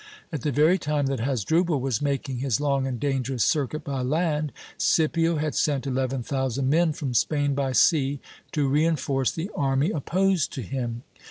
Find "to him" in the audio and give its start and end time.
10.53-11.03